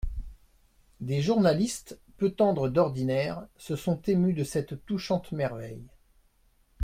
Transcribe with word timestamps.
Des 0.99 1.21
journalistes, 1.21 1.99
peu 2.17 2.31
tendres 2.31 2.69
d'ordinaire, 2.69 3.45
se 3.57 3.75
sont 3.75 4.01
émus 4.01 4.33
de 4.33 4.43
cette 4.43 4.83
touchante 4.87 5.31
merveille. 5.31 5.91